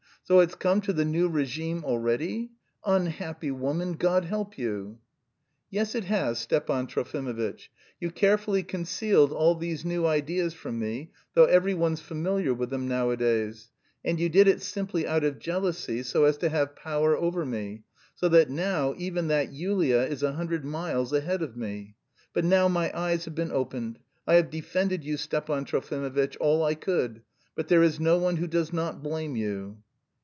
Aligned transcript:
So 0.23 0.39
it's 0.39 0.55
come 0.55 0.79
to 0.81 0.93
the 0.93 1.03
new 1.03 1.27
regime 1.27 1.83
already? 1.83 2.51
Unhappy 2.85 3.51
woman, 3.51 3.93
God 3.95 4.23
help 4.23 4.57
you!" 4.57 4.99
"Yes; 5.69 5.93
it 5.93 6.05
has, 6.05 6.39
Stepan 6.39 6.87
Trofimovitch. 6.87 7.67
You 7.99 8.11
carefully 8.11 8.63
concealed 8.63 9.33
all 9.33 9.55
these 9.55 9.83
new 9.83 10.05
ideas 10.05 10.53
from 10.53 10.79
me, 10.79 11.11
though 11.33 11.43
every 11.45 11.73
one's 11.73 11.99
familiar 11.99 12.53
with 12.53 12.69
them 12.69 12.87
nowadays. 12.87 13.71
And 14.05 14.21
you 14.21 14.29
did 14.29 14.47
it 14.47 14.61
simply 14.61 15.05
out 15.05 15.25
of 15.25 15.37
jealousy, 15.37 16.01
so 16.01 16.23
as 16.23 16.37
to 16.37 16.47
have 16.49 16.77
power 16.77 17.17
over 17.17 17.45
me. 17.45 17.83
So 18.15 18.29
that 18.29 18.49
now 18.49 18.93
even 18.97 19.27
that 19.27 19.51
Yulia 19.51 20.03
is 20.07 20.23
a 20.23 20.31
hundred 20.33 20.63
miles 20.63 21.11
ahead 21.11 21.41
of 21.41 21.57
me. 21.57 21.95
But 22.31 22.45
now 22.45 22.69
my 22.69 22.89
eyes 22.97 23.25
have 23.25 23.35
been 23.35 23.51
opened. 23.51 23.99
I 24.25 24.35
have 24.35 24.49
defended 24.49 25.03
you, 25.03 25.17
Stepan 25.17 25.65
Trofimovitch, 25.65 26.37
all 26.39 26.63
I 26.63 26.75
could, 26.75 27.21
but 27.53 27.67
there 27.67 27.83
is 27.83 27.99
no 27.99 28.17
one 28.17 28.37
who 28.37 28.47
does 28.47 28.71
not 28.71 29.03
blame 29.03 29.35
you." 29.35 29.79